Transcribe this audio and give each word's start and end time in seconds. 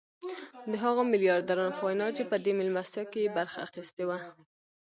د 0.71 0.73
هغو 0.83 1.01
ميلياردرانو 1.11 1.75
په 1.77 1.81
وينا 1.87 2.07
چې 2.17 2.23
په 2.29 2.35
دې 2.43 2.51
مېلمستيا 2.59 3.03
کې 3.11 3.19
يې 3.23 3.33
برخه 3.37 3.57
اخيستې 3.67 4.03
وه. 4.09 4.17